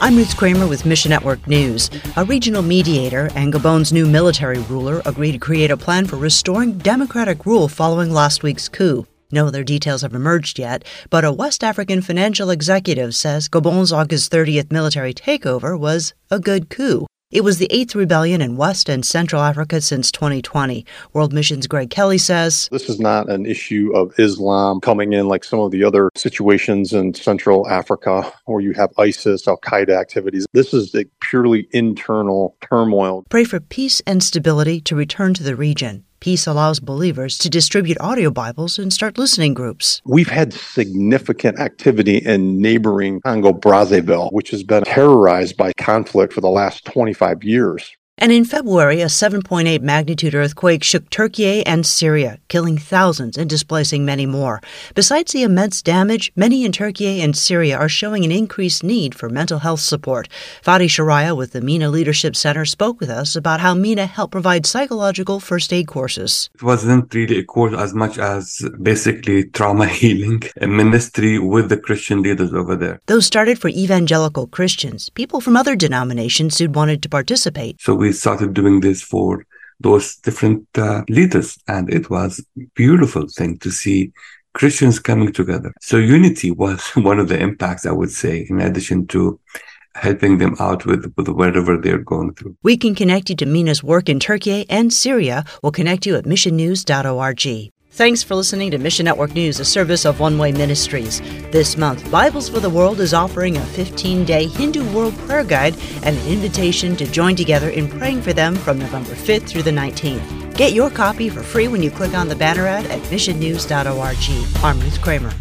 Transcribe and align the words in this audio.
I'm 0.00 0.16
Ruth 0.16 0.36
Kramer 0.36 0.68
with 0.68 0.86
Mission 0.86 1.10
Network 1.10 1.44
News. 1.48 1.90
A 2.16 2.24
regional 2.24 2.62
mediator 2.62 3.30
and 3.34 3.52
Gabon's 3.52 3.92
new 3.92 4.06
military 4.06 4.60
ruler 4.60 5.02
agreed 5.04 5.32
to 5.32 5.38
create 5.38 5.72
a 5.72 5.76
plan 5.76 6.06
for 6.06 6.14
restoring 6.14 6.78
democratic 6.78 7.44
rule 7.44 7.66
following 7.66 8.12
last 8.12 8.44
week's 8.44 8.68
coup. 8.68 9.08
No 9.32 9.48
other 9.48 9.64
details 9.64 10.02
have 10.02 10.14
emerged 10.14 10.56
yet, 10.56 10.84
but 11.10 11.24
a 11.24 11.32
West 11.32 11.64
African 11.64 12.00
financial 12.00 12.48
executive 12.48 13.16
says 13.16 13.48
Gabon's 13.48 13.92
August 13.92 14.30
30th 14.30 14.70
military 14.70 15.12
takeover 15.12 15.76
was 15.76 16.14
a 16.30 16.38
good 16.38 16.70
coup. 16.70 17.04
It 17.30 17.44
was 17.44 17.58
the 17.58 17.68
eighth 17.70 17.94
rebellion 17.94 18.40
in 18.40 18.56
West 18.56 18.88
and 18.88 19.04
Central 19.04 19.42
Africa 19.42 19.82
since 19.82 20.10
2020. 20.10 20.86
World 21.12 21.34
Mission's 21.34 21.66
Greg 21.66 21.90
Kelly 21.90 22.16
says 22.16 22.70
This 22.72 22.88
is 22.88 22.98
not 22.98 23.28
an 23.28 23.44
issue 23.44 23.92
of 23.94 24.18
Islam 24.18 24.80
coming 24.80 25.12
in 25.12 25.28
like 25.28 25.44
some 25.44 25.60
of 25.60 25.70
the 25.70 25.84
other 25.84 26.08
situations 26.14 26.94
in 26.94 27.12
Central 27.12 27.68
Africa 27.68 28.32
where 28.46 28.62
you 28.62 28.72
have 28.72 28.94
ISIS, 28.96 29.46
Al 29.46 29.58
Qaeda 29.58 29.90
activities. 29.90 30.46
This 30.54 30.72
is 30.72 30.94
a 30.94 31.04
purely 31.20 31.68
internal 31.72 32.56
turmoil. 32.62 33.26
Pray 33.28 33.44
for 33.44 33.60
peace 33.60 34.00
and 34.06 34.22
stability 34.22 34.80
to 34.80 34.96
return 34.96 35.34
to 35.34 35.42
the 35.42 35.54
region. 35.54 36.06
Peace 36.20 36.48
allows 36.48 36.80
believers 36.80 37.38
to 37.38 37.48
distribute 37.48 37.96
audio 38.00 38.30
Bibles 38.30 38.76
and 38.78 38.92
start 38.92 39.18
listening 39.18 39.54
groups. 39.54 40.02
We've 40.04 40.28
had 40.28 40.52
significant 40.52 41.60
activity 41.60 42.16
in 42.18 42.60
neighboring 42.60 43.20
Congo 43.20 43.52
Brazzaville, 43.52 44.32
which 44.32 44.50
has 44.50 44.64
been 44.64 44.82
terrorized 44.82 45.56
by 45.56 45.72
conflict 45.78 46.32
for 46.32 46.40
the 46.40 46.48
last 46.48 46.84
25 46.86 47.44
years. 47.44 47.96
And 48.20 48.32
in 48.32 48.44
February, 48.44 49.00
a 49.00 49.06
7.8 49.06 49.80
magnitude 49.80 50.34
earthquake 50.34 50.82
shook 50.82 51.08
Turkey 51.08 51.64
and 51.64 51.86
Syria, 51.86 52.40
killing 52.48 52.76
thousands 52.76 53.38
and 53.38 53.48
displacing 53.48 54.04
many 54.04 54.26
more. 54.26 54.60
Besides 54.96 55.30
the 55.32 55.44
immense 55.44 55.82
damage, 55.82 56.32
many 56.34 56.64
in 56.64 56.72
Turkey 56.72 57.20
and 57.20 57.36
Syria 57.36 57.78
are 57.78 57.88
showing 57.88 58.24
an 58.24 58.32
increased 58.32 58.82
need 58.82 59.14
for 59.14 59.28
mental 59.28 59.60
health 59.60 59.78
support. 59.78 60.28
Fadi 60.64 60.86
Sharaya 60.86 61.36
with 61.36 61.52
the 61.52 61.60
MENA 61.60 61.90
Leadership 61.90 62.34
Center 62.34 62.64
spoke 62.64 62.98
with 62.98 63.08
us 63.08 63.36
about 63.36 63.60
how 63.60 63.72
MENA 63.72 64.06
helped 64.06 64.32
provide 64.32 64.66
psychological 64.66 65.38
first 65.38 65.72
aid 65.72 65.86
courses. 65.86 66.50
It 66.56 66.64
wasn't 66.64 67.14
really 67.14 67.38
a 67.38 67.44
course 67.44 67.74
as 67.78 67.94
much 67.94 68.18
as 68.18 68.68
basically 68.82 69.44
trauma 69.44 69.86
healing, 70.00 70.42
a 70.60 70.66
ministry 70.66 71.38
with 71.38 71.68
the 71.68 71.78
Christian 71.78 72.22
leaders 72.22 72.52
over 72.52 72.74
there. 72.74 73.00
Those 73.06 73.26
started 73.26 73.60
for 73.60 73.68
evangelical 73.68 74.48
Christians, 74.48 75.08
people 75.08 75.40
from 75.40 75.56
other 75.56 75.76
denominations 75.76 76.58
who'd 76.58 76.74
wanted 76.74 77.00
to 77.02 77.08
participate. 77.08 77.80
So 77.80 77.94
we 77.94 78.07
started 78.12 78.54
doing 78.54 78.80
this 78.80 79.02
for 79.02 79.44
those 79.80 80.16
different 80.16 80.66
uh, 80.76 81.02
leaders, 81.08 81.58
and 81.68 81.92
it 81.92 82.10
was 82.10 82.44
beautiful 82.74 83.26
thing 83.28 83.58
to 83.58 83.70
see 83.70 84.12
Christians 84.54 84.98
coming 84.98 85.32
together. 85.32 85.72
So 85.80 85.98
unity 85.98 86.50
was 86.50 86.84
one 86.94 87.18
of 87.18 87.28
the 87.28 87.38
impacts, 87.38 87.86
I 87.86 87.92
would 87.92 88.10
say, 88.10 88.46
in 88.48 88.60
addition 88.60 89.06
to 89.08 89.38
helping 89.94 90.38
them 90.38 90.54
out 90.60 90.86
with, 90.86 91.12
with 91.16 91.28
whatever 91.28 91.76
they're 91.76 91.98
going 91.98 92.34
through. 92.34 92.56
We 92.62 92.76
can 92.76 92.94
connect 92.94 93.30
you 93.30 93.36
to 93.36 93.46
MENA's 93.46 93.82
work 93.82 94.08
in 94.08 94.20
Turkey 94.20 94.66
and 94.68 94.92
Syria. 94.92 95.44
We'll 95.62 95.72
connect 95.72 96.06
you 96.06 96.16
at 96.16 96.24
missionnews.org. 96.24 97.72
Thanks 97.98 98.22
for 98.22 98.36
listening 98.36 98.70
to 98.70 98.78
Mission 98.78 99.06
Network 99.06 99.34
News, 99.34 99.58
a 99.58 99.64
service 99.64 100.04
of 100.06 100.20
One 100.20 100.38
Way 100.38 100.52
Ministries. 100.52 101.20
This 101.50 101.76
month, 101.76 102.08
Bibles 102.12 102.48
for 102.48 102.60
the 102.60 102.70
World 102.70 103.00
is 103.00 103.12
offering 103.12 103.56
a 103.56 103.66
15 103.66 104.24
day 104.24 104.46
Hindu 104.46 104.88
World 104.94 105.18
Prayer 105.26 105.42
Guide 105.42 105.74
and 106.04 106.16
an 106.16 106.28
invitation 106.28 106.94
to 106.94 107.10
join 107.10 107.34
together 107.34 107.70
in 107.70 107.88
praying 107.88 108.22
for 108.22 108.32
them 108.32 108.54
from 108.54 108.78
November 108.78 109.14
5th 109.14 109.48
through 109.48 109.64
the 109.64 109.72
19th. 109.72 110.56
Get 110.56 110.74
your 110.74 110.90
copy 110.90 111.28
for 111.28 111.42
free 111.42 111.66
when 111.66 111.82
you 111.82 111.90
click 111.90 112.14
on 112.14 112.28
the 112.28 112.36
banner 112.36 112.68
ad 112.68 112.86
at 112.86 113.00
missionnews.org. 113.10 114.62
I'm 114.62 114.80
Ruth 114.80 115.02
Kramer. 115.02 115.32